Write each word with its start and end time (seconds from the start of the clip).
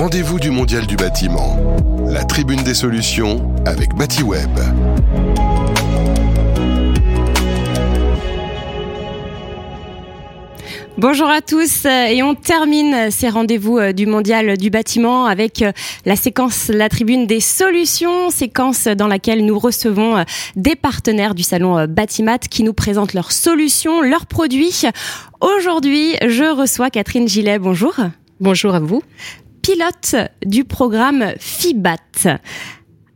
rendez-vous 0.00 0.40
du 0.40 0.50
Mondial 0.50 0.86
du 0.86 0.96
bâtiment. 0.96 1.58
La 2.08 2.24
tribune 2.24 2.62
des 2.62 2.72
solutions 2.72 3.54
avec 3.66 3.94
BatiWeb. 3.94 4.48
Bonjour 10.96 11.28
à 11.28 11.42
tous 11.42 11.84
et 11.84 12.22
on 12.22 12.34
termine 12.34 13.10
ces 13.10 13.28
rendez-vous 13.28 13.76
euh, 13.76 13.92
du 13.92 14.06
mondial 14.06 14.56
du 14.56 14.70
bâtiment 14.70 15.26
avec 15.26 15.60
euh, 15.60 15.72
la 16.06 16.16
séquence 16.16 16.68
La 16.68 16.88
Tribune 16.88 17.26
des 17.26 17.40
solutions, 17.40 18.30
séquence 18.30 18.84
dans 18.86 19.06
laquelle 19.06 19.44
nous 19.44 19.58
recevons 19.58 20.16
euh, 20.16 20.22
des 20.56 20.76
partenaires 20.76 21.34
du 21.34 21.42
salon 21.42 21.84
Batimat 21.86 22.38
qui 22.38 22.62
nous 22.62 22.72
présentent 22.72 23.12
leurs 23.12 23.32
solutions, 23.32 24.00
leurs 24.00 24.24
produits. 24.24 24.84
Aujourd'hui, 25.42 26.14
je 26.26 26.50
reçois 26.50 26.88
Catherine 26.88 27.28
Gillet. 27.28 27.58
Bonjour. 27.58 27.96
Bonjour 28.40 28.74
à 28.74 28.80
vous. 28.80 29.02
Pilote 29.62 30.14
du 30.46 30.64
programme 30.64 31.34
FIBAT. 31.38 32.40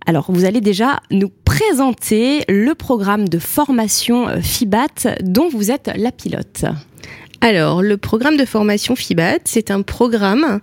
Alors, 0.07 0.27
vous 0.30 0.45
allez 0.45 0.61
déjà 0.61 1.01
nous 1.11 1.30
présenter 1.45 2.45
le 2.48 2.75
programme 2.75 3.29
de 3.29 3.39
formation 3.39 4.29
FIBAT 4.43 5.21
dont 5.23 5.49
vous 5.49 5.71
êtes 5.71 5.91
la 5.97 6.12
pilote. 6.12 6.66
Alors, 7.41 7.83
le 7.83 7.97
programme 7.97 8.37
de 8.37 8.45
formation 8.45 8.95
FIBAT, 8.95 9.41
c'est 9.45 9.71
un 9.71 9.80
programme 9.80 10.61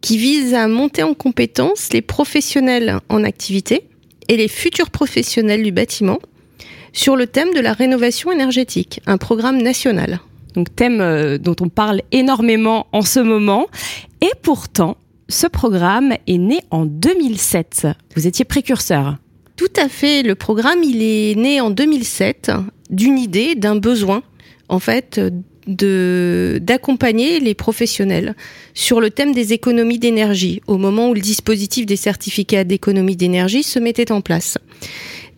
qui 0.00 0.18
vise 0.18 0.54
à 0.54 0.66
monter 0.66 1.04
en 1.04 1.14
compétence 1.14 1.92
les 1.92 2.02
professionnels 2.02 2.98
en 3.08 3.22
activité 3.22 3.88
et 4.28 4.36
les 4.36 4.48
futurs 4.48 4.90
professionnels 4.90 5.62
du 5.62 5.70
bâtiment 5.70 6.18
sur 6.92 7.14
le 7.14 7.28
thème 7.28 7.54
de 7.54 7.60
la 7.60 7.74
rénovation 7.74 8.32
énergétique, 8.32 9.00
un 9.06 9.18
programme 9.18 9.62
national. 9.62 10.18
Donc 10.56 10.74
thème 10.74 11.00
euh, 11.00 11.38
dont 11.38 11.54
on 11.60 11.68
parle 11.68 12.00
énormément 12.10 12.86
en 12.92 13.02
ce 13.02 13.20
moment. 13.20 13.66
Et 14.22 14.32
pourtant, 14.42 14.96
ce 15.28 15.46
programme 15.46 16.14
est 16.26 16.38
né 16.38 16.60
en 16.70 16.86
2007. 16.86 17.86
Vous 18.16 18.26
étiez 18.26 18.44
précurseur. 18.44 19.18
Tout 19.56 19.72
à 19.76 19.88
fait. 19.88 20.22
Le 20.22 20.34
programme, 20.34 20.82
il 20.82 21.02
est 21.02 21.34
né 21.36 21.60
en 21.60 21.70
2007 21.70 22.50
d'une 22.90 23.18
idée, 23.18 23.54
d'un 23.54 23.76
besoin, 23.76 24.22
en 24.68 24.78
fait, 24.78 25.20
de 25.66 26.60
d'accompagner 26.62 27.40
les 27.40 27.54
professionnels 27.54 28.36
sur 28.74 29.00
le 29.00 29.10
thème 29.10 29.32
des 29.32 29.52
économies 29.52 29.98
d'énergie 29.98 30.62
au 30.66 30.78
moment 30.78 31.08
où 31.08 31.14
le 31.14 31.20
dispositif 31.20 31.86
des 31.86 31.96
certificats 31.96 32.64
d'économie 32.64 33.16
d'énergie 33.16 33.62
se 33.62 33.78
mettait 33.78 34.12
en 34.12 34.20
place. 34.20 34.58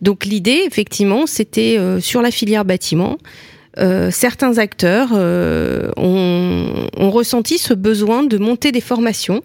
Donc 0.01 0.25
l'idée, 0.25 0.61
effectivement, 0.65 1.25
c'était 1.25 1.77
euh, 1.77 1.99
sur 1.99 2.21
la 2.21 2.31
filière 2.31 2.63
bâtiment. 2.63 3.17
Euh, 3.79 4.11
certains 4.11 4.57
acteurs 4.57 5.09
euh, 5.13 5.91
ont, 5.95 6.87
ont, 6.97 7.11
ressenti 7.11 7.57
ce 7.57 7.73
besoin 7.73 8.23
de 8.23 8.37
monter 8.37 8.73
des 8.73 8.81
formations 8.81 9.41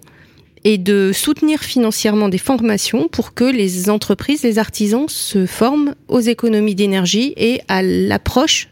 et 0.65 0.77
de 0.77 1.13
soutenir 1.13 1.61
financièrement 1.61 2.29
des 2.29 2.39
formations 2.39 3.07
pour 3.07 3.35
que 3.35 3.45
les 3.45 3.91
entreprises, 3.91 4.43
les 4.43 4.59
artisans 4.59 5.09
se 5.09 5.47
forment 5.47 5.95
aux 6.09 6.21
économies 6.21 6.75
d'énergie 6.75 7.33
et 7.37 7.61
à 7.69 7.83
l'approche 7.83 8.71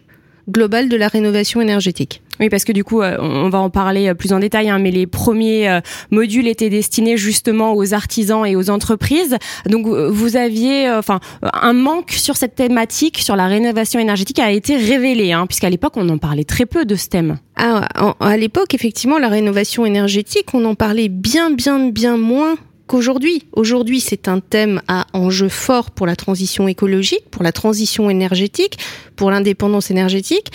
globale 0.51 0.89
de 0.89 0.97
la 0.97 1.07
rénovation 1.07 1.61
énergétique. 1.61 2.23
Oui, 2.43 2.49
parce 2.49 2.65
que 2.65 2.73
du 2.73 2.83
coup, 2.83 3.03
euh, 3.03 3.17
on 3.21 3.51
va 3.51 3.61
en 3.61 3.71
parler 3.71 4.09
euh, 4.09 4.15
plus 4.15 4.33
en 4.33 4.41
détail, 4.41 4.69
hein, 4.69 4.81
mais 4.81 4.91
les 4.91 5.07
premiers 5.07 5.71
euh, 5.71 5.81
modules 6.11 6.49
étaient 6.49 6.71
destinés 6.71 7.17
justement 7.17 7.75
aux 7.75 7.95
artisans 7.95 8.45
et 8.45 8.57
aux 8.57 8.69
entreprises. 8.69 9.37
Donc, 9.67 9.87
vous 9.87 10.35
aviez, 10.35 10.91
enfin, 10.91 11.21
un 11.53 11.73
manque 11.73 12.11
sur 12.11 12.37
cette 12.37 12.57
thématique, 12.57 13.19
sur 13.19 13.37
la 13.37 13.47
rénovation 13.47 14.01
énergétique, 14.01 14.41
a 14.41 14.51
été 14.51 14.75
révélé, 14.75 15.31
hein, 15.31 15.47
puisqu'à 15.47 15.71
l'époque, 15.71 15.93
on 15.95 16.09
en 16.09 16.19
parlait 16.19 16.43
très 16.43 16.67
peu 16.67 16.85
de 16.85 16.97
ce 16.97 17.07
thème. 17.07 17.39
Ah, 17.55 17.87
à 18.19 18.37
l'époque, 18.37 18.75
effectivement, 18.75 19.21
la 19.21 19.29
rénovation 19.29 19.87
énergétique, 19.87 20.47
on 20.53 20.65
en 20.65 20.75
parlait 20.75 21.09
bien, 21.09 21.53
bien, 21.53 21.91
bien 21.91 22.17
moins 22.17 22.57
qu'aujourd'hui. 22.93 23.45
Aujourd'hui, 23.55 24.01
c'est 24.01 24.29
un 24.29 24.41
thème 24.41 24.83
à 24.87 25.07
enjeu 25.15 25.49
fort 25.49 25.91
pour 25.91 26.07
la 26.07 26.15
transition 26.15 26.69
écologique, 26.69 27.25
pour 27.31 27.43
la 27.43 27.51
transition 27.51 28.11
énergétique, 28.11 28.79
pour 29.17 29.31
l'indépendance 29.31 29.91
énergétique. 29.91 30.53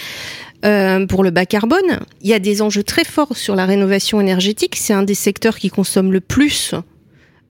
Euh, 0.63 1.07
pour 1.07 1.23
le 1.23 1.31
bas 1.31 1.47
carbone, 1.47 1.99
il 2.21 2.29
y 2.29 2.33
a 2.33 2.39
des 2.39 2.61
enjeux 2.61 2.83
très 2.83 3.03
forts 3.03 3.35
sur 3.35 3.55
la 3.55 3.65
rénovation 3.65 4.21
énergétique. 4.21 4.75
C'est 4.75 4.93
un 4.93 5.01
des 5.01 5.15
secteurs 5.15 5.57
qui 5.57 5.71
consomme 5.71 6.11
le 6.11 6.21
plus 6.21 6.75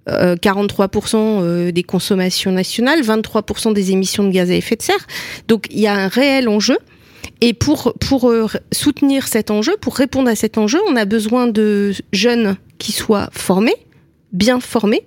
43% 0.08 1.16
euh, 1.16 1.18
euh, 1.20 1.72
des 1.74 1.84
consommations 1.84 2.54
nationales, 2.54 3.02
23% 3.02 3.74
des 3.74 3.92
émissions 3.92 4.24
de 4.24 4.32
gaz 4.32 4.50
à 4.50 4.56
effet 4.56 4.78
de 4.78 4.84
serre. 4.84 5.06
Donc 5.50 5.68
il 5.70 5.82
y 5.82 5.88
a 5.88 5.96
un 5.96 6.08
réel 6.08 6.48
enjeu. 6.48 6.78
Et 7.42 7.54
pour, 7.54 7.94
pour 8.00 8.34
soutenir 8.72 9.28
cet 9.28 9.52
enjeu, 9.52 9.76
pour 9.80 9.96
répondre 9.96 10.30
à 10.30 10.36
cet 10.36 10.58
enjeu, 10.58 10.80
on 10.88 10.96
a 10.96 11.04
besoin 11.06 11.48
de 11.48 11.94
jeunes 12.14 12.56
qui 12.80 12.94
soient 12.94 13.30
formés, 13.32 13.76
bien 14.32 14.60
formés 14.60 15.04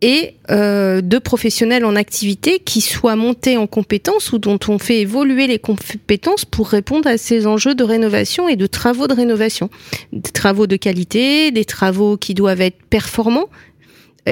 et 0.00 0.34
euh, 0.50 1.00
de 1.00 1.18
professionnels 1.18 1.84
en 1.84 1.96
activité 1.96 2.60
qui 2.60 2.80
soient 2.80 3.16
montés 3.16 3.56
en 3.56 3.66
compétences 3.66 4.32
ou 4.32 4.38
dont 4.38 4.58
on 4.68 4.78
fait 4.78 5.00
évoluer 5.00 5.48
les 5.48 5.58
compétences 5.58 6.44
pour 6.44 6.68
répondre 6.68 7.08
à 7.08 7.18
ces 7.18 7.46
enjeux 7.46 7.74
de 7.74 7.82
rénovation 7.82 8.48
et 8.48 8.54
de 8.54 8.66
travaux 8.66 9.08
de 9.08 9.14
rénovation. 9.14 9.70
Des 10.12 10.30
travaux 10.30 10.68
de 10.68 10.76
qualité, 10.76 11.50
des 11.50 11.64
travaux 11.64 12.16
qui 12.16 12.34
doivent 12.34 12.60
être 12.60 12.78
performants 12.90 13.48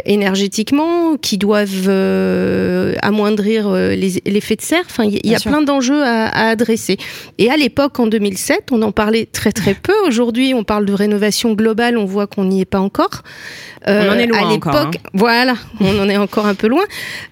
énergétiquement, 0.04 1.16
qui 1.16 1.38
doivent 1.38 1.88
euh, 1.88 2.94
amoindrir 3.02 3.69
euh, 3.69 3.94
l'effet 3.94 4.56
de 4.56 4.62
serre. 4.62 4.84
Enfin, 4.86 5.04
il 5.04 5.26
y, 5.26 5.34
a 5.34 5.41
plein 5.41 5.62
d'enjeux 5.62 6.02
à, 6.02 6.26
à, 6.26 6.48
adresser. 6.48 6.98
Et 7.38 7.50
à 7.50 7.56
l'époque, 7.56 7.98
en 7.98 8.06
2007, 8.06 8.69
on 8.72 8.82
en 8.82 8.92
parlait 8.92 9.26
très 9.26 9.52
très 9.52 9.74
peu. 9.82 9.94
Aujourd'hui, 10.06 10.52
on 10.54 10.64
parle 10.64 10.84
de 10.84 10.92
rénovation 10.92 11.54
globale. 11.54 11.97
On 11.97 12.04
voit 12.04 12.26
qu'on 12.26 12.44
n'y 12.44 12.60
est 12.60 12.66
pas 12.66 12.80
encore. 12.80 13.22
Euh, 13.88 14.08
on 14.08 14.14
en 14.14 14.19
est 14.19 14.26
loin 14.26 14.48
à 14.48 14.50
l'époque, 14.50 14.97
hein. 14.97 15.10
voilà, 15.14 15.54
on 15.80 15.98
en 16.00 16.08
est 16.08 16.16
encore 16.16 16.47
un 16.47 16.54
peu 16.54 16.66
loin. 16.66 16.82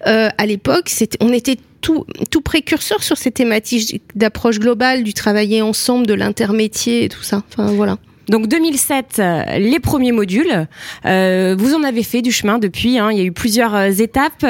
Euh, 0.07 0.29
à 0.37 0.45
l'époque, 0.45 0.89
on 1.19 1.33
était 1.33 1.57
tout, 1.81 2.05
tout 2.31 2.41
précurseur 2.41 3.03
sur 3.03 3.17
ces 3.17 3.31
thématiques 3.31 4.01
d'approche 4.15 4.59
globale, 4.59 5.03
du 5.03 5.13
travailler 5.13 5.61
ensemble, 5.61 6.07
de 6.07 6.13
l'intermétier 6.13 7.03
et 7.03 7.09
tout 7.09 7.23
ça. 7.23 7.43
Enfin, 7.49 7.71
voilà. 7.73 7.97
Donc 8.29 8.47
2007, 8.47 9.17
euh, 9.19 9.57
les 9.57 9.79
premiers 9.79 10.11
modules. 10.11 10.67
Euh, 11.05 11.55
vous 11.57 11.73
en 11.73 11.83
avez 11.83 12.03
fait 12.03 12.21
du 12.21 12.31
chemin 12.31 12.57
depuis. 12.57 12.97
Hein, 12.97 13.11
il 13.11 13.17
y 13.17 13.21
a 13.21 13.23
eu 13.23 13.31
plusieurs 13.31 13.75
euh, 13.75 13.89
étapes. 13.89 14.45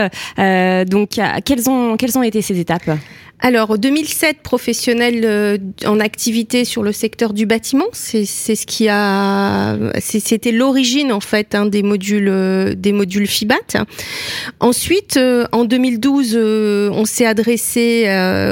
Donc 0.90 1.20
quelles 1.46 1.70
ont 1.70 1.98
quelles 1.98 2.18
ont 2.18 2.24
été 2.24 2.42
ces 2.42 2.60
étapes? 2.60 2.90
Alors 3.40 3.78
2007 3.78 4.42
professionnel 4.42 5.22
euh, 5.26 5.58
en 5.86 6.00
activité 6.00 6.64
sur 6.64 6.84
le 6.84 6.92
secteur 6.92 7.34
du 7.34 7.46
bâtiment, 7.46 7.86
c'est 7.92 8.26
ce 8.26 8.66
qui 8.66 8.88
a 8.88 9.78
c'était 10.00 10.52
l'origine 10.52 11.12
en 11.12 11.20
fait 11.20 11.54
hein, 11.54 11.66
des 11.66 11.84
modules 11.84 12.30
euh, 12.30 12.74
des 12.76 12.94
modules 12.94 13.28
FIBAT. 13.28 13.86
Ensuite 14.62 15.18
euh, 15.18 15.46
en 15.52 15.66
2012 15.66 16.38
on 16.38 17.06
s'est 17.06 17.26
adressé 17.26 18.06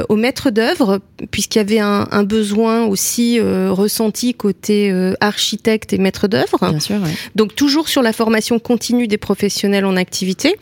aux 0.09 0.16
maîtres 0.16 0.49
d'œuvre 0.49 1.00
puisqu'il 1.31 1.59
y 1.59 1.61
avait 1.61 1.79
un, 1.79 2.07
un, 2.11 2.23
besoin 2.23 2.83
aussi 2.83 3.39
ressenti 3.39 4.33
côté 4.33 4.94
architecte 5.21 5.94
et 5.94 5.97
maître 5.97 6.27
d'œuvre. 6.27 6.69
Bien 6.69 6.79
sûr. 6.79 7.01
Ouais. 7.01 7.09
Donc 7.35 7.55
toujours 7.55 7.88
sur 7.88 8.01
la 8.01 8.13
formation 8.13 8.59
continue 8.59 9.07
des 9.07 9.17
professionnels 9.17 9.85
en 9.85 9.95
activité. 9.95 10.55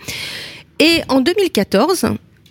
Et 0.80 1.02
en 1.09 1.22
2014, 1.22 2.06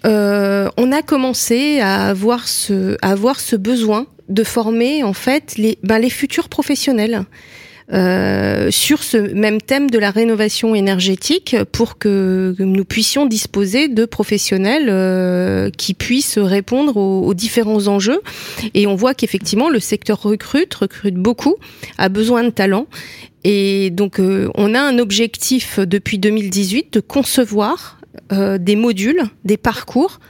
euh, 0.06 0.49
on 0.80 0.92
a 0.92 1.02
commencé 1.02 1.80
à 1.80 2.08
avoir 2.08 2.48
ce, 2.48 3.56
besoin 3.56 4.06
de 4.30 4.42
former 4.44 5.04
en 5.04 5.12
fait 5.12 5.56
les, 5.58 5.78
ben, 5.82 6.08
futurs 6.08 6.48
professionnels. 6.48 7.24
Euh, 7.92 8.70
sur 8.70 9.02
ce 9.02 9.16
même 9.16 9.60
thème 9.60 9.90
de 9.90 9.98
la 9.98 10.12
rénovation 10.12 10.76
énergétique 10.76 11.56
pour 11.72 11.98
que, 11.98 12.54
nous 12.60 12.84
puissions 12.84 13.26
disposer 13.26 13.88
de 13.88 14.04
professionnels 14.04 14.86
euh, 14.88 15.70
qui 15.76 15.94
puissent 15.94 16.38
répondre 16.38 16.96
aux, 16.96 17.34
différents 17.34 17.88
enjeux. 17.88 18.20
Et 18.74 18.86
on 18.86 18.94
voit 18.94 19.12
qu'effectivement 19.12 19.70
le 19.70 19.80
secteur 19.80 20.22
recrute, 20.22 20.72
recrute 20.72 21.16
beaucoup, 21.16 21.56
a 21.98 22.08
besoin 22.08 22.44
de 22.44 22.50
talents. 22.50 22.86
Et 23.42 23.90
donc 23.90 24.20
euh, 24.20 24.48
on 24.54 24.74
a 24.76 24.80
un 24.80 24.98
objectif 24.98 25.80
depuis 25.80 26.18
2018 26.18 26.92
de 26.92 27.00
concevoir 27.00 27.98
des 28.30 28.76
modules, 28.76 29.24
des 29.44 29.56
parcours 29.56 30.20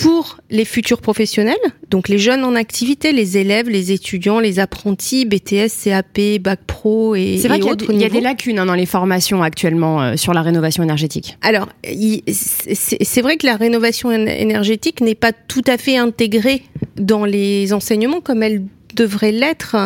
pour 0.00 0.38
les 0.48 0.64
futurs 0.64 1.00
professionnels, 1.00 1.56
donc 1.90 2.08
les 2.08 2.18
jeunes 2.18 2.44
en 2.44 2.54
activité, 2.54 3.12
les 3.12 3.36
élèves, 3.36 3.68
les 3.68 3.90
étudiants, 3.90 4.38
les 4.38 4.60
apprentis, 4.60 5.24
BTS, 5.24 5.84
CAP, 5.84 6.40
Bac 6.40 6.60
Pro 6.66 7.16
et 7.16 7.38
C'est 7.38 7.48
vrai 7.48 7.58
qu'il 7.58 7.96
y, 7.96 8.02
y, 8.02 8.04
a 8.04 8.08
des 8.08 8.20
lacunes 8.20 8.60
hein, 8.60 8.66
dans 8.66 8.74
les 8.74 8.86
formations 8.86 9.42
actuellement 9.42 10.00
euh, 10.00 10.16
sur 10.16 10.34
la 10.34 10.42
rénovation 10.42 10.84
énergétique. 10.84 11.36
Alors, 11.42 11.68
c'est 11.84 13.22
vrai 13.22 13.38
que 13.38 13.46
la 13.46 13.56
rénovation 13.56 14.12
énergétique 14.12 15.00
n'est 15.00 15.16
pas 15.16 15.32
tout 15.32 15.64
à 15.66 15.76
fait 15.78 15.96
intégrée 15.96 16.62
dans 16.96 17.24
les 17.24 17.72
enseignements 17.72 18.20
comme 18.20 18.44
elle 18.44 18.62
devrait 18.98 19.32
l'être. 19.32 19.76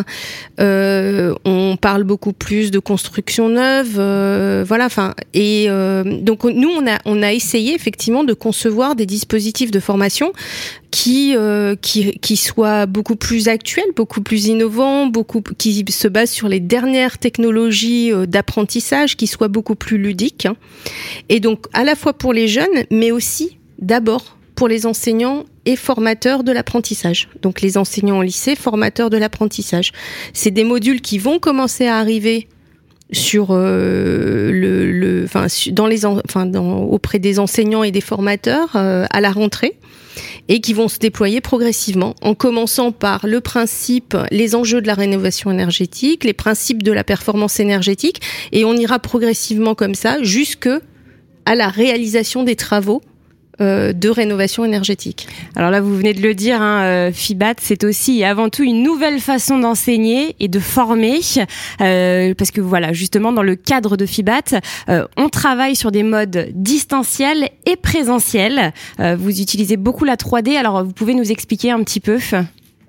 Euh, 0.60 1.34
on 1.44 1.76
parle 1.76 2.04
beaucoup 2.04 2.32
plus 2.32 2.70
de 2.70 2.78
construction 2.78 3.48
neuve, 3.48 3.96
euh, 3.98 4.64
voilà. 4.66 4.86
Enfin, 4.86 5.14
et 5.34 5.66
euh, 5.68 6.02
donc 6.20 6.44
nous, 6.44 6.68
on 6.68 6.86
a 6.86 6.98
on 7.04 7.22
a 7.22 7.32
essayé 7.32 7.74
effectivement 7.74 8.24
de 8.24 8.32
concevoir 8.32 8.96
des 8.96 9.06
dispositifs 9.06 9.70
de 9.70 9.80
formation 9.80 10.32
qui 10.90 11.34
qui 11.80 12.36
soient 12.36 12.86
beaucoup 12.86 13.16
plus 13.16 13.48
actuels, 13.48 13.92
beaucoup 13.96 14.20
plus 14.20 14.46
innovants, 14.46 15.06
beaucoup 15.06 15.42
qui 15.56 15.84
se 15.88 16.08
basent 16.08 16.30
sur 16.30 16.48
les 16.48 16.60
dernières 16.60 17.18
technologies 17.18 18.12
d'apprentissage, 18.28 19.16
qui 19.16 19.26
soient 19.26 19.48
beaucoup 19.48 19.74
plus 19.74 19.98
ludiques. 19.98 20.48
Et 21.28 21.40
donc 21.40 21.66
à 21.72 21.84
la 21.84 21.94
fois 21.94 22.12
pour 22.12 22.32
les 22.32 22.46
jeunes, 22.46 22.84
mais 22.90 23.10
aussi 23.10 23.58
d'abord 23.78 24.36
pour 24.62 24.68
les 24.68 24.86
enseignants 24.86 25.44
et 25.66 25.74
formateurs 25.74 26.44
de 26.44 26.52
l'apprentissage. 26.52 27.28
Donc 27.42 27.62
les 27.62 27.76
enseignants 27.78 28.20
au 28.20 28.22
lycée, 28.22 28.54
formateurs 28.54 29.10
de 29.10 29.16
l'apprentissage. 29.16 29.90
C'est 30.34 30.52
des 30.52 30.62
modules 30.62 31.00
qui 31.00 31.18
vont 31.18 31.40
commencer 31.40 31.88
à 31.88 31.96
arriver 31.96 32.46
sur 33.10 33.48
euh, 33.50 34.52
le, 34.52 34.92
le, 34.92 35.26
dans 35.72 35.88
les, 35.88 36.06
enfin, 36.06 36.48
auprès 36.54 37.18
des 37.18 37.40
enseignants 37.40 37.82
et 37.82 37.90
des 37.90 38.00
formateurs 38.00 38.76
euh, 38.76 39.04
à 39.10 39.20
la 39.20 39.32
rentrée 39.32 39.80
et 40.46 40.60
qui 40.60 40.74
vont 40.74 40.86
se 40.86 41.00
déployer 41.00 41.40
progressivement, 41.40 42.14
en 42.22 42.36
commençant 42.36 42.92
par 42.92 43.26
le 43.26 43.40
principe, 43.40 44.16
les 44.30 44.54
enjeux 44.54 44.80
de 44.80 44.86
la 44.86 44.94
rénovation 44.94 45.50
énergétique, 45.50 46.22
les 46.22 46.34
principes 46.34 46.84
de 46.84 46.92
la 46.92 47.02
performance 47.02 47.58
énergétique, 47.58 48.20
et 48.52 48.64
on 48.64 48.74
ira 48.74 49.00
progressivement 49.00 49.74
comme 49.74 49.96
ça 49.96 50.22
jusque 50.22 50.70
à 51.46 51.56
la 51.56 51.68
réalisation 51.68 52.44
des 52.44 52.54
travaux 52.54 53.02
de 53.60 54.08
rénovation 54.08 54.64
énergétique. 54.64 55.28
Alors 55.56 55.70
là, 55.70 55.80
vous 55.80 55.94
venez 55.96 56.14
de 56.14 56.22
le 56.22 56.34
dire, 56.34 56.60
hein, 56.60 56.82
euh, 56.82 57.12
FIBAT, 57.12 57.54
c'est 57.60 57.84
aussi 57.84 58.24
avant 58.24 58.48
tout 58.48 58.62
une 58.62 58.82
nouvelle 58.82 59.20
façon 59.20 59.58
d'enseigner 59.58 60.34
et 60.40 60.48
de 60.48 60.58
former, 60.58 61.20
euh, 61.80 62.34
parce 62.34 62.50
que 62.50 62.60
voilà, 62.60 62.92
justement, 62.92 63.32
dans 63.32 63.42
le 63.42 63.56
cadre 63.56 63.96
de 63.96 64.06
FIBAT, 64.06 64.60
on 65.16 65.28
travaille 65.28 65.76
sur 65.76 65.90
des 65.90 66.02
modes 66.02 66.48
distanciels 66.54 67.48
et 67.66 67.76
présentiels. 67.76 68.72
vous 68.98 69.40
utilisez 69.40 69.76
beaucoup 69.76 70.04
la 70.04 70.16
3D, 70.16 70.56
alors 70.56 70.84
vous 70.84 70.92
pouvez 70.92 71.14
nous 71.14 71.30
expliquer 71.30 71.70
un 71.70 71.82
petit 71.82 72.00
peu 72.00 72.18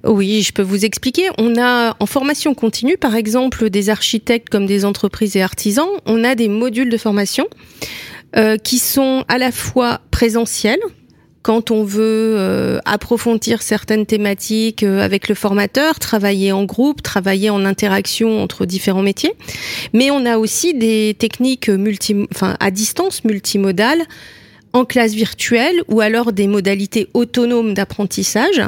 oui, 0.06 0.42
je 0.42 0.51
peux 0.51 0.62
vous 0.62 0.83
expliquer. 0.83 1.30
On 1.38 1.57
a 1.57 1.95
en 1.98 2.06
formation 2.06 2.54
continue, 2.54 2.98
par 2.98 3.16
exemple, 3.16 3.69
des 3.69 3.89
architectes 3.89 4.50
comme 4.50 4.66
des 4.66 4.83
entreprises 4.83 5.38
et 5.38 5.42
artisans, 5.42 5.88
on 6.06 6.25
a 6.25 6.36
des 6.36 6.50
modules 6.50 6.89
de 6.89 6.98
formation 6.98 7.48
euh, 8.35 8.57
qui 8.57 8.80
sont 8.80 9.25
à 9.27 9.38
la 9.38 9.51
fois 9.51 10.01
présentiels, 10.09 10.80
quand 11.44 11.69
on 11.69 11.83
veut 11.83 12.35
euh, 12.39 12.80
approfondir 12.85 13.62
certaines 13.62 14.07
thématiques 14.07 14.81
euh, 14.81 15.01
avec 15.01 15.27
le 15.27 15.35
formateur, 15.35 16.00
travailler 16.00 16.51
en 16.51 16.63
groupe, 16.63 17.03
travailler 17.03 17.51
en 17.51 17.63
interaction 17.63 18.41
entre 18.41 18.65
différents 18.65 19.03
métiers. 19.03 19.33
Mais 19.94 20.09
on 20.09 20.25
a 20.25 20.38
aussi 20.38 20.74
des 20.74 21.15
techniques 21.19 21.69
multi, 21.69 22.25
enfin, 22.33 22.56
à 22.59 22.71
distance 22.71 23.24
multimodales 23.24 24.01
en 24.71 24.85
classe 24.85 25.13
virtuelle 25.13 25.83
ou 25.88 26.01
alors 26.01 26.33
des 26.33 26.47
modalités 26.47 27.07
autonomes 27.13 27.75
d'apprentissage. 27.75 28.62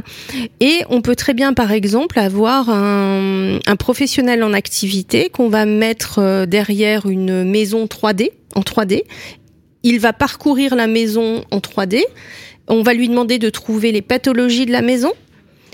Et 0.59 0.81
on 0.89 1.01
peut 1.01 1.15
très 1.15 1.33
bien, 1.33 1.53
par 1.53 1.71
exemple, 1.71 2.19
avoir 2.19 2.69
un, 2.69 3.57
un 3.65 3.75
professionnel 3.77 4.43
en 4.43 4.53
activité 4.53 5.29
qu'on 5.29 5.49
va 5.49 5.65
mettre 5.65 6.45
derrière 6.45 7.07
une 7.07 7.43
maison 7.43 7.85
3D 7.85 8.29
en 8.53 8.61
3D 8.61 9.01
il 9.85 9.99
va 9.99 10.13
parcourir 10.13 10.75
la 10.75 10.87
maison 10.87 11.45
en 11.51 11.59
3D. 11.59 12.01
On 12.67 12.81
va 12.81 12.93
lui 12.93 13.07
demander 13.07 13.37
de 13.37 13.51
trouver 13.51 13.91
les 13.91 14.01
pathologies 14.01 14.65
de 14.65 14.71
la 14.71 14.81
maison, 14.81 15.13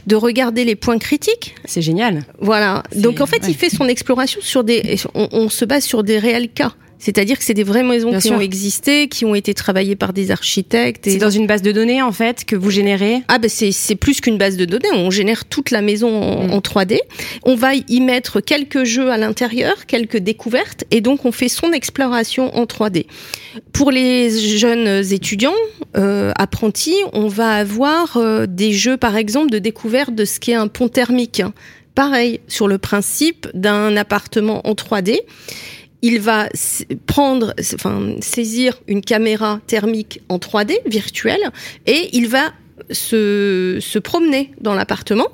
de 0.06 0.18
regarder 0.18 0.66
les 0.66 0.76
points 0.76 1.00
critiques. 1.00 1.56
C'est 1.64 1.82
génial. 1.82 2.24
Voilà. 2.40 2.84
Donc 2.98 3.22
en 3.22 3.26
fait, 3.26 3.48
il 3.48 3.56
fait 3.56 3.70
son 3.70 3.88
exploration 3.88 4.42
sur 4.44 4.66
des. 4.66 4.98
on, 5.16 5.48
se 5.48 5.64
base 5.64 5.86
sur 5.86 6.04
des 6.04 6.20
réels 6.20 6.50
cas. 6.50 6.74
C'est-à-dire 7.02 7.40
que 7.40 7.44
c'est 7.44 7.56
des 7.56 7.64
vraies 7.64 7.82
maisons 7.82 8.18
qui 8.20 8.30
ont 8.30 8.40
existé, 8.40 9.08
qui 9.08 9.26
ont 9.26 9.34
été 9.34 9.56
travaillées 9.56 9.96
par 9.96 10.14
des 10.14 10.30
architectes. 10.30 11.10
C'est 11.10 11.18
dans 11.18 11.32
une 11.32 11.48
base 11.48 11.64
de 11.64 11.72
données 11.72 12.02
en 12.04 12.12
fait 12.12 12.46
que 12.46 12.56
vous 12.56 12.70
générez? 12.70 13.24
Ah 13.28 13.40
ben 13.40 13.50
c'est 13.50 13.96
plus 13.96 14.22
qu'une 14.22 14.38
base 14.38 14.56
de 14.56 14.66
données. 14.66 14.92
On 14.94 15.10
génère 15.10 15.46
toute 15.46 15.72
la 15.72 15.82
maison 15.82 16.22
en, 16.22 16.60
3D. 16.60 16.94
Mm. 16.94 16.98
On 17.44 17.56
va 17.56 17.74
y 17.74 18.02
mettre 18.02 18.40
quelques 18.40 18.84
jeux 18.84 19.10
à 19.10 19.18
l'intérieur, 19.18 19.88
quelques 19.88 20.18
découvertes, 20.18 20.84
et 20.92 21.02
donc 21.02 21.26
on 21.26 21.32
fait 21.32 21.50
son 21.50 21.72
exploration 21.72 22.56
en 22.56 22.66
3D. 22.66 23.08
Pour 23.74 23.90
les 23.90 24.58
jeunes 24.58 25.04
étudiants, 25.12 25.56
euh, 25.98 26.32
apprentis, 26.36 26.96
on 27.14 27.28
va 27.28 27.56
avoir 27.56 28.18
euh, 28.18 28.46
des 28.46 28.74
jeux 28.74 28.98
par 28.98 29.18
exemple 29.18 29.50
de 29.50 29.58
découverte 29.58 30.14
de 30.14 30.24
ce 30.24 30.40
qu'est 30.40 30.54
un 30.54 30.68
pont 30.68 30.88
thermique. 30.88 31.42
Pareil, 31.96 32.42
sur 32.48 32.68
le 32.68 32.78
principe 32.78 33.48
d'un 33.56 33.98
appartement 33.98 34.66
en 34.68 34.74
3D 34.74 35.20
il 36.02 36.20
va 36.20 36.50
prendre, 37.06 37.54
enfin, 37.76 38.16
saisir 38.22 38.80
une 38.88 39.02
caméra 39.02 39.60
thermique 39.68 40.22
en 40.30 40.38
3D 40.38 40.74
virtuelle 40.86 41.52
et 41.86 42.10
il 42.14 42.28
va 42.28 42.52
se, 42.90 44.00
promener 44.00 44.52
dans 44.60 44.74
l'appartement 44.74 45.28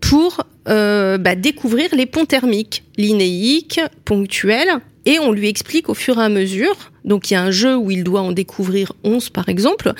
pour 0.00 0.44
euh, 0.68 1.18
bah, 1.18 1.34
découvrir 1.34 1.94
les 1.94 2.06
ponts 2.06 2.26
thermiques 2.26 2.84
linéiques, 2.96 3.80
ponctuels, 4.04 4.80
et 5.06 5.18
on 5.18 5.32
lui 5.32 5.48
explique 5.48 5.88
au 5.88 5.94
fur 5.94 6.18
et 6.18 6.22
à 6.22 6.28
mesure. 6.28 6.90
Donc 7.04 7.30
il 7.30 7.34
y 7.34 7.36
a 7.36 7.42
un 7.42 7.50
jeu 7.50 7.76
où 7.76 7.90
il 7.90 8.02
doit 8.02 8.22
en 8.22 8.32
découvrir 8.32 8.92
11 9.04 9.28
par 9.30 9.48
exemple, 9.50 9.92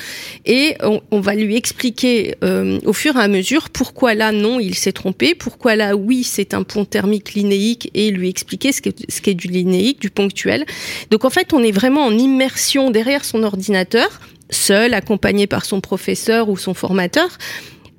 et 0.47 0.77
on, 1.11 1.21
va 1.21 1.35
lui 1.35 1.57
expliquer 1.57 2.37
euh, 2.43 2.81
au 2.87 2.95
fur 2.95 3.17
et 3.17 3.21
à 3.21 3.29
mesure 3.29 3.69
pourquoi 3.69 4.15
là 4.15 4.33
non 4.33 4.59
il 4.59 4.75
s'est 4.75 4.93
trompé, 4.93 5.35
pourquoi 5.35 5.77
là 5.77 5.97
oui 5.97 6.25
c'est 6.25 6.55
un 6.55 6.63
pont 6.63 6.87
thermique 6.87 7.35
linéique, 7.35 7.91
et 7.93 8.11
lui 8.11 8.31
expliquer 8.31 8.73
ce 8.73 8.81
qu'est 8.81 9.11
ce 9.11 9.31
du 9.31 9.49
linéique, 9.49 10.01
du 10.01 10.09
ponctuel. 10.11 10.65
Donc 11.11 11.27
en 11.27 11.31
fait 11.31 11.53
on 11.53 11.63
est 11.63 11.73
vraiment 11.73 12.07
en 12.07 12.17
immersion 12.17 12.91
derrière 12.91 13.27
son 13.27 13.43
ordinateur, 13.43 14.21
seul, 14.49 14.95
accompagné 14.95 15.47
par 15.47 15.67
son 15.67 15.83
professeur 15.83 16.49
ou 16.49 16.57
son 16.57 16.73
formateur, 16.73 17.37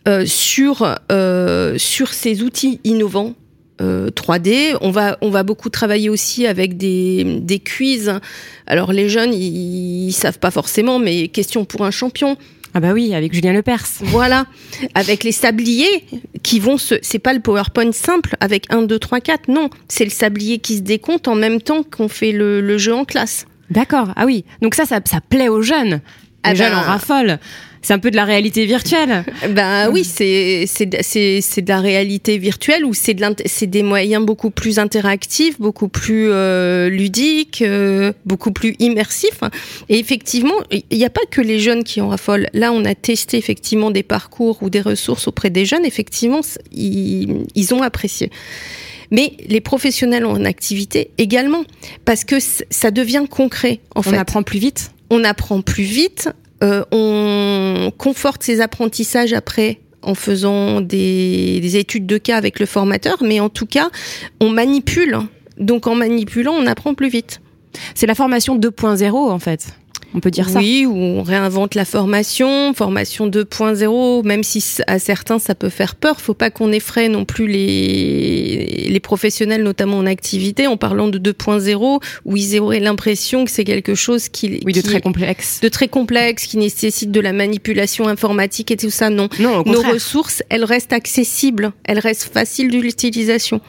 euh, 0.08 0.26
sur 0.26 0.98
euh, 1.12 1.78
sur 1.78 2.14
ces 2.14 2.42
outils 2.42 2.80
innovants 2.84 3.36
3D. 3.80 4.74
Euh, 4.74 4.78
on 4.82 4.92
va, 4.92 5.18
on 5.22 5.30
va 5.30 5.44
beaucoup 5.44 5.70
travailler 5.70 6.10
aussi 6.10 6.48
avec 6.48 6.78
des, 6.78 7.40
des 7.42 7.60
quiz. 7.60 8.20
Alors 8.68 8.94
les 8.94 9.10
jeunes, 9.10 9.34
ils, 9.34 10.14
savent 10.14 10.40
pas 10.40 10.52
forcément, 10.52 11.00
mais 11.00 11.28
question 11.28 11.66
pour 11.66 11.86
un 11.86 11.92
champion. 11.92 12.38
Ah 12.74 12.82
bah 12.82 12.92
oui, 12.94 13.16
avec 13.16 13.34
Julien 13.34 13.54
Lepers. 13.54 13.86
Voilà, 14.02 14.48
avec 14.96 15.24
les 15.24 15.32
sabliers 15.32 16.06
qui 16.44 16.60
vont 16.60 16.78
se... 16.78 16.96
C'est 17.02 17.20
pas 17.20 17.34
le 17.34 17.40
PowerPoint 17.40 17.94
simple 17.94 18.36
avec 18.42 18.66
1, 18.70 18.82
2, 18.82 19.00
3, 19.00 19.22
4, 19.22 19.48
non. 19.48 19.70
C'est 19.88 20.04
le 20.04 20.10
sablier 20.10 20.60
qui 20.60 20.76
se 20.78 20.82
décompte 20.82 21.30
en 21.30 21.36
même 21.36 21.62
temps 21.62 21.84
qu'on 21.84 22.10
fait 22.10 22.34
le, 22.34 22.60
le, 22.60 22.78
jeu 22.78 22.94
en 22.94 23.06
classe. 23.06 23.46
D'accord, 23.70 24.10
ah 24.18 24.26
oui. 24.26 24.44
Donc 24.62 24.76
ça, 24.76 24.86
ça, 24.86 25.00
ça 25.06 25.22
plaît 25.22 25.48
aux 25.48 25.62
jeunes. 25.62 26.02
Les 26.44 26.52
ah 26.52 26.56
jeunes 26.56 26.72
ben, 26.74 26.80
en 26.80 26.82
raffolent 26.82 27.40
c'est 27.86 27.94
un 27.94 28.00
peu 28.00 28.10
de 28.10 28.16
la 28.16 28.26
réalité 28.26 28.66
virtuelle. 28.66 29.24
Ben 29.50 29.90
oui, 29.92 30.04
c'est 30.04 30.66
de 30.86 31.70
la 31.70 31.80
réalité 31.80 32.40
virtuelle 32.40 32.84
ou 32.84 32.96
c'est 32.96 33.14
de 33.14 33.24
c'est 33.46 33.68
des 33.68 33.84
moyens 33.84 34.26
beaucoup 34.26 34.50
plus 34.50 34.80
interactifs, 34.80 35.60
beaucoup 35.60 35.88
plus 35.88 36.30
euh, 36.32 36.90
ludiques, 36.90 37.62
euh, 37.62 38.12
beaucoup 38.26 38.52
plus 38.52 38.76
immersifs. 38.80 39.42
Et 39.88 40.00
effectivement, 40.00 40.56
il 40.72 40.98
n'y 40.98 41.06
a 41.06 41.12
pas 41.12 41.22
que 41.30 41.42
les 41.42 41.60
jeunes 41.60 41.84
qui 41.84 42.02
en 42.02 42.10
raffolent. 42.10 42.48
Là, 42.54 42.72
on 42.72 42.84
a 42.86 42.96
testé 42.96 43.38
effectivement 43.38 43.92
des 43.92 44.04
parcours 44.04 44.58
ou 44.64 44.72
des 44.72 44.82
ressources 44.82 45.28
auprès 45.28 45.52
des 45.52 45.66
jeunes. 45.66 45.86
Effectivement, 45.86 46.42
ils, 46.72 47.46
ils 47.54 47.74
ont 47.74 47.84
apprécié 47.84 48.32
mais 49.12 49.34
les 49.48 49.62
professionnels 49.62 50.26
en 50.26 50.44
activité 50.46 51.12
également, 51.20 51.64
parce 52.06 52.24
que 52.24 52.38
ça 52.40 52.90
devient 52.90 53.26
concret. 53.30 53.80
En 53.94 54.02
on 54.04 54.14
apprend 54.14 54.42
plus 54.42 54.58
vite. 54.58 54.92
On 55.12 55.24
apprend 55.24 55.62
plus 55.62 55.84
vite. 55.84 56.30
Euh, 56.64 56.84
on 56.92 57.92
conforte 57.98 58.44
ses 58.44 58.62
apprentissages 58.62 59.34
après 59.34 59.80
en 60.02 60.16
faisant 60.16 60.82
des, 60.82 61.78
études 61.78 62.06
de 62.06 62.18
cas 62.18 62.38
avec 62.38 62.60
le 62.60 62.66
formateur, 62.66 63.18
mais 63.22 63.40
en 63.40 63.50
tout 63.50 63.66
cas, 63.66 63.90
on 64.40 64.50
manipule. 64.50 65.18
Donc 65.58 65.88
en 65.88 65.96
manipulant, 65.96 66.54
on 66.54 66.68
apprend 66.68 66.94
plus 66.94 67.10
vite. 67.10 67.42
C'est 67.96 68.08
la 68.08 68.16
formation 68.16 68.58
2.0 68.58 69.14
en 69.14 69.40
fait 69.40 69.76
on 70.16 70.22
peut 70.22 70.32
dire 70.32 70.50
ça. 70.50 70.60
Oui, 70.60 70.86
où 70.86 70.96
on 70.96 71.24
réinvente 71.24 71.76
la 71.76 71.84
formation, 71.84 72.74
formation 72.74 73.28
2.0, 73.28 74.26
même 74.26 74.44
si 74.44 74.64
à 74.88 74.98
certains 74.98 75.40
ça 75.40 75.56
peut 75.56 75.70
faire 75.70 75.96
peur. 75.96 76.22
Faut 76.22 76.34
pas 76.34 76.50
qu'on 76.50 76.72
effraie 76.72 77.10
non 77.10 77.26
plus 77.26 77.48
les, 77.48 78.88
les 78.90 79.00
professionnels, 79.02 79.62
notamment 79.62 79.98
en 79.98 80.06
activité, 80.06 80.68
en 80.68 80.78
parlant 80.78 81.10
de 81.10 81.20
2.0, 81.20 82.02
où 82.24 82.38
ils 82.38 82.60
auraient 82.60 82.80
l'impression 82.80 83.44
que 83.44 83.52
c'est 83.52 83.66
quelque 83.66 83.94
chose 83.94 84.30
qui, 84.30 84.62
oui, 84.66 84.72
de 84.72 84.82
très 84.82 85.02
complexe, 85.02 85.60
de 85.62 85.68
très 85.68 85.90
complexe, 85.90 86.46
qui 86.46 86.58
nécessite 86.58 87.12
de 87.12 87.20
la 87.20 87.34
manipulation 87.34 88.08
informatique 88.08 88.72
et 88.72 88.78
tout 88.78 88.90
ça. 88.90 89.10
Non, 89.10 89.28
non 89.40 89.64
nos 89.66 89.82
ressources, 89.82 90.44
elles 90.50 90.64
restent 90.64 90.94
accessibles, 90.94 91.74
elles 91.84 92.00
restent 92.00 92.32
faciles 92.32 92.70
d'utilisation. 92.70 93.60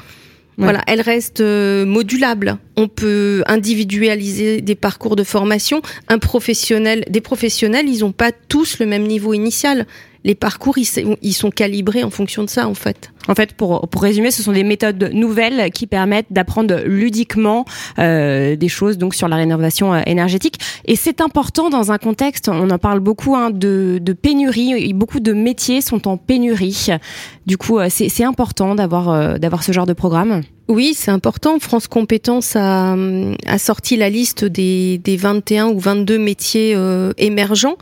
Voilà, 0.59 0.83
elle 0.87 1.01
reste 1.01 1.41
euh, 1.41 1.85
modulable. 1.85 2.59
On 2.79 2.89
peut 2.89 3.43
individualiser 3.47 4.61
des 4.61 4.75
parcours 4.75 5.17
de 5.17 5.25
formation. 5.25 5.81
Un 6.09 6.19
professionnel, 6.19 7.05
des 7.09 7.23
professionnels, 7.23 7.89
ils 7.89 8.01
n'ont 8.01 8.13
pas 8.13 8.33
tous 8.33 8.79
le 8.79 8.87
même 8.87 9.05
niveau 9.05 9.33
initial. 9.33 9.87
les 10.25 10.35
parcours, 10.35 10.77
ils, 10.77 11.33
sont 11.33 11.51
calibrés 11.51 12.03
en 12.03 12.11
fonction 12.11 12.43
de 12.43 12.51
ça, 12.51 12.67
en 12.69 12.75
fait. 12.75 13.13
En 13.29 13.35
fait, 13.35 13.53
pour, 13.55 13.89
pour 13.89 14.03
résumer, 14.03 14.31
ce 14.31 14.43
sont 14.43 14.53
des 14.53 14.65
méthodes 14.65 15.11
nouvelles 15.15 15.71
qui 15.71 15.87
permettent 15.87 16.27
d'apprendre 16.31 16.83
ludiquement 16.85 17.65
euh, 17.99 18.57
des 18.57 18.69
choses 18.69 18.99
donc 18.99 19.15
sur 19.15 19.29
la 19.29 19.37
rénovation 19.37 19.95
euh, 19.95 20.01
énergétique. 20.05 20.59
Et 20.85 20.97
c'est 20.97 21.21
important 21.21 21.71
dans 21.71 21.93
un 21.93 21.99
contexte, 21.99 22.49
on 22.49 22.71
en 22.71 22.79
parle 22.79 23.01
beaucoup, 23.01 23.37
hein, 23.37 23.51
de, 23.51 23.99
de 24.03 24.13
pénurie. 24.13 24.93
Beaucoup 24.93 25.21
de 25.21 25.33
métiers 25.33 25.81
sont 25.81 26.09
en 26.09 26.17
pénurie. 26.17 26.89
Du 27.47 27.57
coup, 27.57 27.79
euh, 27.79 27.87
c'est 27.89 28.25
important 28.25 28.75
d'avoir 28.75 29.39
d'avoir 29.39 29.63
ce 29.63 29.73
genre 29.73 29.87
de 29.87 29.93
programme. 29.93 30.43
Oui, 30.69 30.95
c'est 30.95 31.11
important. 31.11 31.59
France 31.61 31.87
Compétences 31.87 32.57
a, 32.57 32.97
a, 33.47 33.59
sorti 33.59 33.97
la 33.97 34.11
liste 34.11 34.45
des, 34.45 34.99
des 34.99 35.17
21 35.17 35.69
ou 35.69 35.79
22 35.79 36.19
métiers 36.19 36.77
émergents 37.19 37.77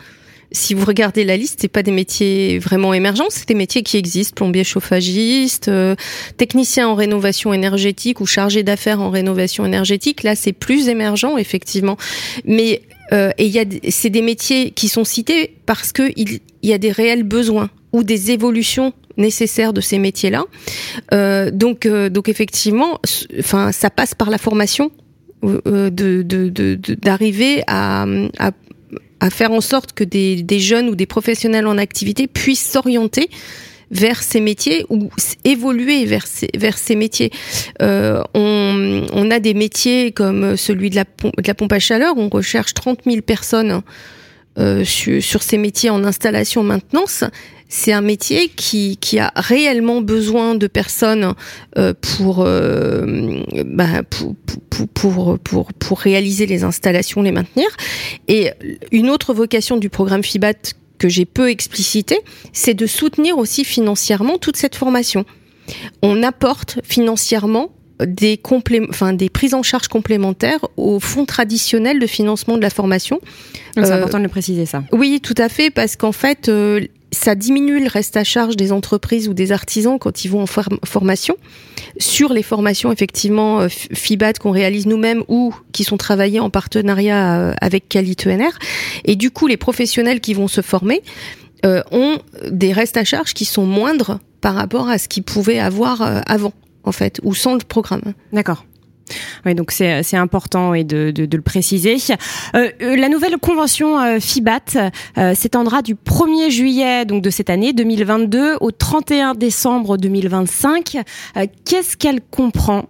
si 0.55 0.73
vous 0.73 0.85
regardez 0.85 1.25
la 1.25 1.37
liste, 1.37 1.61
c'est 1.61 1.69
pas 1.69 1.83
des 1.83 1.91
métiers 1.91 2.59
vraiment 2.59 2.95
émergents, 2.95 3.27
c'est 3.29 3.49
des 3.49 3.55
métiers 3.55 3.83
qui 3.83 3.97
existent 3.97 4.35
plombier 4.37 4.65
chauffagiste, 4.65 5.69
euh, 5.69 5.97
technicien 6.37 6.89
en 6.89 6.95
rénovation 6.95 7.53
énergétique 7.53 8.21
ou 8.21 8.27
chargé 8.27 8.63
d'affaires 8.63 9.01
en 9.01 9.11
rénovation 9.11 9.67
énergétique. 9.67 10.23
Là, 10.23 10.37
c'est 10.37 10.53
plus 10.53 10.89
émergent 10.89 11.37
effectivement, 11.39 11.97
mais 12.45 12.83
euh, 13.13 13.33
et 13.37 13.47
il 13.47 13.53
y 13.53 13.59
a 13.59 13.65
c'est 13.89 14.11
des 14.11 14.23
métiers 14.23 14.71
qui 14.71 14.89
sont 14.89 15.05
cités 15.05 15.57
parce 15.67 15.93
que 15.93 16.13
il, 16.17 16.41
y 16.63 16.73
a 16.73 16.79
des 16.79 16.93
réels 16.93 17.25
besoins 17.25 17.69
ou 17.93 18.05
des 18.05 18.31
évolutions 18.31 18.93
nécessaires 19.17 19.73
de 19.73 19.81
ces 19.81 19.99
métiers-là. 19.99 20.45
Euh, 21.13 21.51
donc 21.51 21.87
donc 21.87 22.29
effectivement, 22.29 23.01
enfin 23.39 23.73
ça 23.73 23.91
passe 23.91 24.15
par 24.15 24.31
la 24.31 24.39
formation 24.39 24.91
de 25.43 26.23
d'arriver 27.03 27.63
à, 27.67 28.07
faire 29.31 29.53
en 29.53 29.61
sorte 29.61 29.93
que 29.93 30.05
des, 30.05 30.59
jeunes 30.59 30.89
ou 30.89 30.95
des 30.95 31.07
professionnels 31.07 31.67
en 31.67 31.79
activité 31.79 32.27
puissent 32.27 32.71
s'orienter 32.71 33.29
vers 33.91 34.23
ces 34.23 34.41
métiers 34.41 34.85
ou 34.91 35.09
évoluer 35.45 36.05
vers 36.05 36.27
ces, 36.27 36.49
vers 36.57 36.77
ces 36.77 36.97
métiers. 36.97 37.31
Euh, 37.81 38.23
on, 38.35 39.07
on, 39.13 39.31
a 39.31 39.39
des 39.39 39.55
métiers 39.55 40.13
comme 40.13 40.57
celui 40.57 40.91
de 40.91 40.97
la, 40.97 41.05
de 41.05 41.47
la 41.47 41.55
pompe 41.55 41.73
à 41.73 41.79
chaleur, 41.79 42.15
on 42.17 42.29
recherche 42.29 42.75
30 42.75 43.01
000 43.07 43.23
personnes 43.23 43.83
euh, 44.59 44.85
sur, 44.85 45.43
ces 45.43 45.59
métiers 45.59 45.91
en 45.91 46.05
installation 46.05 46.63
maintenance 46.63 47.25
c'est 47.69 47.93
un 47.93 48.03
métier 48.03 48.49
qui, 48.55 48.99
qui 48.99 49.19
a 49.19 49.33
réellement 49.35 50.01
besoin 50.01 50.55
de 50.55 50.69
personnes 50.69 51.35
euh, 51.77 51.93
pour, 52.01 52.45
euh, 52.47 53.43
bah, 53.67 54.05
pour, 54.09 54.37
pour, 54.95 55.39
pour, 55.41 55.73
pour 55.73 55.99
réaliser 55.99 56.47
les 56.47 56.63
installations, 56.63 57.23
les 57.23 57.33
maintenir. 57.33 57.67
Et 58.29 58.51
une 58.93 59.11
autre 59.11 59.35
vocation 59.35 59.77
du 59.77 59.89
programme 59.89 60.23
FIBAT 60.23 60.75
que 60.99 61.09
j'ai 61.09 61.25
peu 61.25 61.51
explicité, 61.51 62.21
c'est 62.53 62.75
de 62.75 62.87
soutenir 62.87 63.39
aussi 63.39 63.65
financièrement 63.65 64.39
toute 64.39 64.57
cette 64.57 64.77
formation. 64.77 65.25
On 66.03 66.23
apporte 66.23 66.79
financièrement 66.85 67.71
des, 68.01 68.41
enfin, 68.89 69.13
des 69.13 69.29
prises 69.29 69.55
en 69.55 69.63
charge 69.63 69.89
complémentaires 69.89 70.67
au 70.77 71.01
fonds 71.01 71.25
traditionnel 71.25 71.99
de 71.99 72.07
financement 72.07 72.57
de 72.57 72.63
la 72.63 72.71
formation. 72.71 73.21
C'est 73.75 73.91
euh, 73.91 73.97
important 73.97 74.19
de 74.19 74.25
le 74.25 74.29
préciser 74.29 74.67
ça. 74.67 74.83
Oui, 74.93 75.21
tout 75.23 75.35
à 75.39 75.49
fait, 75.49 75.71
parce 75.71 75.97
qu'en 75.97 76.13
fait, 76.13 76.49
euh, 76.49 76.81
ça 77.15 77.35
diminue 77.35 77.81
le 77.81 77.89
reste 77.89 78.17
à 78.17 78.25
charge 78.25 78.57
des 78.57 78.73
entreprises 78.73 79.29
ou 79.29 79.35
des 79.35 79.53
artisans 79.53 79.99
quand 79.99 80.25
ils 80.25 80.29
vont 80.29 80.43
en 80.43 80.47
formation. 80.85 81.37
Sur 81.99 82.33
les 82.33 82.43
formations 82.43 82.93
effectivement 82.93 83.61
euh, 83.61 83.69
FIBAT 83.69 84.35
qu'on 84.35 84.51
réalise 84.51 84.87
nous-mêmes 84.87 85.23
ou 85.29 85.55
qui 85.73 85.85
sont 85.85 85.97
travaillées 85.97 86.41
en 86.41 86.51
partenariat 86.51 87.41
euh, 87.41 87.55
avec 87.61 87.89
Quali-ENR. 87.89 88.59
Et 89.05 89.17
du 89.17 89.31
coup, 89.31 89.47
les 89.47 89.57
professionnels 89.57 90.21
qui 90.21 90.35
vont 90.35 90.49
se 90.49 90.61
former 90.61 91.03
euh, 91.65 91.83
ont 91.93 92.19
des 92.51 92.73
restes 92.73 92.97
à 92.97 93.05
charge 93.05 93.33
qui 93.33 93.45
sont 93.45 93.65
moindres 93.65 94.19
par 94.41 94.55
rapport 94.55 94.89
à 94.89 94.99
ce 94.99 95.09
qu'ils 95.09 95.23
pouvaient 95.23 95.61
avoir 95.61 96.03
avant, 96.27 96.53
en 96.85 96.93
fait, 96.93 97.21
ou 97.23 97.35
sans 97.35 97.55
le 97.55 97.61
programme. 97.61 98.15
D'accord. 98.33 98.65
Oui, 99.45 99.55
donc 99.55 99.71
c'est 99.71 100.17
important 100.17 100.75
et 100.75 100.85
de, 100.85 101.11
de, 101.11 101.27
de, 101.27 101.37
le 101.37 101.43
préciser. 101.43 101.97
Euh, 102.55 102.71
euh, 102.81 102.97
la 102.97 103.09
nouvelle 103.09 103.37
convention 103.39 104.01
euh, 104.01 104.19
FIBAT 104.19 104.91
euh, 105.19 105.35
s'étendra 105.35 105.83
du 105.83 105.95
1er 105.95 106.51
juillet 106.51 107.05
donc 107.05 107.23
de 107.23 107.31
cette 107.31 107.51
année 107.51 107.73
2022 107.73 108.57
au 108.61 108.71
31 108.71 109.35
décembre 109.35 109.99
2025. 109.99 110.99
Qu'est-ce 111.65 111.97
qu'elle 111.97 112.21
comprend? 112.23 112.87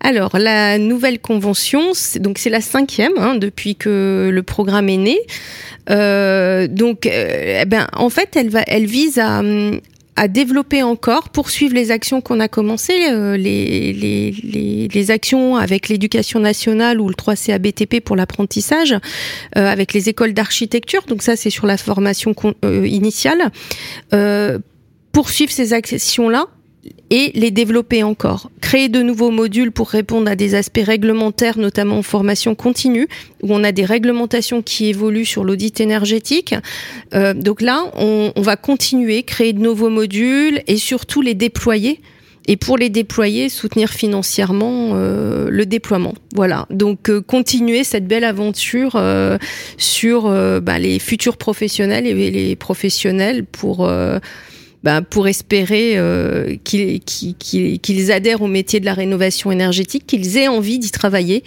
Alors, 0.00 0.36
la 0.38 0.76
nouvelle 0.78 1.20
convention, 1.20 1.92
donc 2.18 2.38
c'est 2.38 2.50
la 2.50 2.60
cinquième 2.60 3.12
hein, 3.16 3.36
depuis 3.36 3.76
que 3.76 4.28
le 4.32 4.42
programme 4.42 4.88
est 4.88 4.96
né. 4.96 5.18
Euh, 5.90 6.66
donc, 6.66 7.06
eh 7.06 7.64
ben, 7.66 7.86
en 7.92 8.08
fait, 8.08 8.36
elle 8.36 8.50
va, 8.50 8.62
elle 8.66 8.86
vise 8.86 9.18
à, 9.18 9.42
à 10.16 10.28
développer 10.28 10.82
encore, 10.82 11.30
poursuivre 11.30 11.74
les 11.74 11.90
actions 11.90 12.20
qu'on 12.20 12.40
a 12.40 12.48
commencées, 12.48 13.08
euh, 13.10 13.36
les, 13.36 13.92
les, 13.92 14.30
les, 14.30 14.88
les, 14.88 15.10
actions 15.10 15.56
avec 15.56 15.88
l'éducation 15.88 16.38
nationale 16.38 17.00
ou 17.00 17.08
le 17.08 17.14
3CA 17.14 17.58
BTP 17.58 18.04
pour 18.04 18.16
l'apprentissage, 18.16 18.92
euh, 18.92 19.66
avec 19.66 19.94
les 19.94 20.08
écoles 20.08 20.34
d'architecture, 20.34 21.02
donc 21.08 21.22
ça 21.22 21.36
c'est 21.36 21.50
sur 21.50 21.66
la 21.66 21.76
formation 21.76 22.34
euh, 22.64 22.86
initiale, 22.86 23.50
poursuivre 25.12 25.52
ces 25.52 25.72
actions-là 25.72 26.46
et 27.10 27.30
les 27.34 27.50
développer 27.50 28.02
encore. 28.02 28.50
Créer 28.60 28.88
de 28.88 29.02
nouveaux 29.02 29.30
modules 29.30 29.70
pour 29.70 29.88
répondre 29.88 30.30
à 30.30 30.34
des 30.34 30.54
aspects 30.54 30.80
réglementaires, 30.84 31.58
notamment 31.58 31.98
en 31.98 32.02
formation 32.02 32.54
continue, 32.54 33.06
où 33.42 33.52
on 33.54 33.62
a 33.64 33.72
des 33.72 33.84
réglementations 33.84 34.62
qui 34.62 34.86
évoluent 34.86 35.26
sur 35.26 35.44
l'audit 35.44 35.80
énergétique. 35.80 36.54
Euh, 37.14 37.34
donc 37.34 37.60
là, 37.60 37.84
on, 37.96 38.32
on, 38.34 38.42
va 38.42 38.56
continuer, 38.56 39.22
créer 39.22 39.52
de 39.52 39.60
nouveaux 39.60 39.90
modules 39.90 40.62
et 40.66 40.76
surtout 40.76 41.22
les 41.22 41.34
déployer. 41.34 42.00
Et 42.48 42.56
pour 42.56 42.76
les 42.76 42.88
déployer, 42.88 43.48
soutenir 43.48 43.90
financièrement 43.90 44.92
euh, 44.94 45.48
le 45.48 45.64
déploiement. 45.64 46.14
Voilà. 46.34 46.66
Donc 46.70 47.08
euh, 47.08 47.20
continuer 47.20 47.84
cette 47.84 48.06
belle 48.06 48.24
aventure 48.24 48.96
euh, 48.96 49.38
sur 49.76 50.26
euh, 50.26 50.60
bah, 50.60 50.78
les 50.78 50.98
futurs 50.98 51.36
professionnels 51.36 52.06
et 52.06 52.30
les 52.30 52.56
professionnels 52.56 53.44
pour 53.44 53.88
bah, 54.82 55.00
pour 55.00 55.28
espérer 55.28 55.92
euh, 55.96 56.56
qu'ils 56.64 58.12
adhèrent 58.12 58.42
au 58.42 58.48
métier 58.48 58.80
de 58.80 58.84
la 58.84 58.94
rénovation 58.94 59.52
énergétique, 59.52 60.06
qu'ils 60.06 60.36
aient 60.36 60.48
envie 60.48 60.78
d'y 60.78 60.90
travailler 60.90 61.44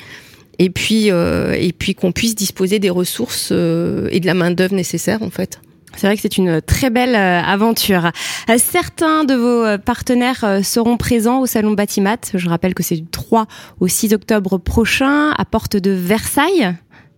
et 0.57 0.69
puis 0.69 1.11
euh, 1.11 1.69
puis 1.77 1.95
qu'on 1.95 2.13
puisse 2.13 2.33
disposer 2.33 2.79
des 2.79 2.89
ressources 2.89 3.49
euh, 3.51 4.07
et 4.11 4.21
de 4.21 4.25
la 4.25 4.33
main 4.33 4.51
d'œuvre 4.51 4.73
nécessaire 4.73 5.21
en 5.21 5.29
fait. 5.29 5.59
C'est 5.97 6.07
vrai 6.07 6.15
que 6.17 6.21
c'est 6.21 6.37
une 6.37 6.61
très 6.61 6.89
belle 6.89 7.15
aventure. 7.15 8.11
Certains 8.57 9.23
de 9.23 9.33
vos 9.33 9.77
partenaires 9.77 10.59
seront 10.61 10.97
présents 10.97 11.39
au 11.39 11.45
salon 11.45 11.71
Batimat. 11.71 12.17
Je 12.33 12.49
rappelle 12.49 12.73
que 12.73 12.83
c'est 12.83 12.97
du 12.97 13.05
3 13.05 13.47
au 13.79 13.87
6 13.87 14.13
octobre 14.13 14.57
prochain 14.57 15.31
à 15.31 15.45
Porte 15.45 15.77
de 15.77 15.91
Versailles 15.91 16.75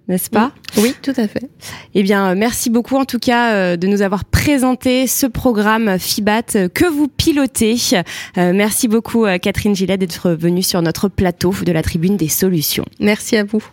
n'est-ce 0.08 0.30
pas 0.30 0.52
Oui, 0.78 0.94
tout 1.02 1.14
à 1.18 1.28
fait. 1.28 1.50
Eh 1.94 2.04
bien, 2.04 2.36
merci 2.36 2.70
beaucoup 2.70 2.96
en 2.96 3.06
tout 3.06 3.20
cas 3.20 3.54
euh, 3.54 3.78
de 3.78 3.88
nous 3.88 4.02
avoir 4.02 4.26
présenté 4.26 5.08
ce 5.08 5.26
programme 5.26 6.00
FIBAT 6.00 6.56
euh, 6.56 6.70
que 6.70 6.86
vous 6.86 7.08
pilotez. 7.08 7.76
Euh, 8.38 8.54
merci 8.54 8.88
beaucoup 8.88 9.26
Catherine 9.42 9.76
Gillet 9.76 9.98
d'être 9.98 10.32
venue 10.32 10.64
sur 10.64 10.82
notre 10.82 11.10
plateau 11.10 11.54
de 11.66 11.72
la 11.72 11.82
Tribune 11.82 12.18
des 12.18 12.30
Solutions. 12.30 12.86
Merci 13.00 13.38
à 13.38 13.44
vous. 13.44 13.64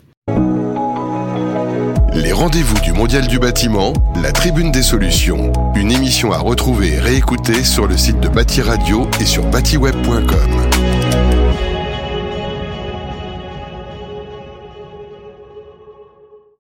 Les 2.15 2.33
rendez-vous 2.33 2.81
du 2.81 2.93
Mondial 2.93 3.27
du 3.27 3.39
bâtiment, 3.39 3.93
la 4.23 4.31
Tribune 4.31 4.71
des 4.71 4.83
Solutions, 4.83 5.53
une 5.75 5.91
émission 5.91 6.33
à 6.33 6.39
retrouver 6.39 6.95
et 6.95 7.01
réécouter 7.01 7.65
sur 7.65 7.89
le 7.89 7.97
site 7.97 8.21
de 8.21 8.29
Bâti 8.29 8.63
Radio 8.63 9.09
et 9.21 9.25
sur 9.25 9.45
bâtiweb.com. 9.47 11.14